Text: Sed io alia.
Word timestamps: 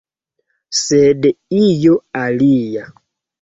Sed 0.77 1.27
io 1.59 1.99
alia. 2.23 2.89